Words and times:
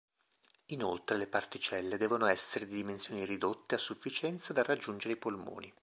Inoltre 0.71 1.15
le 1.15 1.27
particelle 1.27 1.95
devono 1.95 2.25
essere 2.25 2.65
di 2.65 2.73
dimensioni 2.73 3.23
ridotte 3.23 3.75
a 3.75 3.77
sufficienza 3.77 4.51
da 4.51 4.63
raggiungere 4.63 5.13
i 5.13 5.17
polmoni. 5.17 5.71